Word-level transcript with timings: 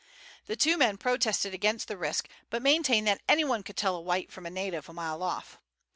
The 0.47 0.55
two 0.55 0.79
men 0.79 0.97
protested 0.97 1.53
against 1.53 1.87
the 1.87 1.95
risk, 1.95 2.27
and 2.51 2.63
maintained 2.63 3.05
that 3.05 3.21
anyone 3.29 3.61
could 3.61 3.77
tell 3.77 3.95
a 3.95 4.01
white 4.01 4.31
from 4.31 4.47
a 4.47 4.49
native 4.49 4.89
a 4.89 4.93
mile 4.93 5.21
off. 5.21 5.59